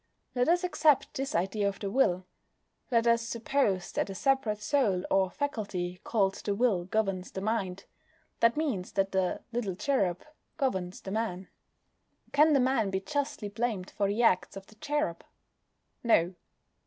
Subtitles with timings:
[0.33, 2.25] Let us accept this idea of the will.
[2.89, 7.85] Let us suppose that a separate soul or faculty called the will governs the mind.
[8.39, 10.25] That means that the "little cherub"
[10.57, 11.49] governs the man.
[12.33, 15.23] Can the man be justly blamed for the acts of the cherub?
[16.03, 16.33] No.